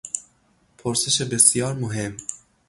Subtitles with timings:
[0.77, 2.17] پرسش بسیار مهم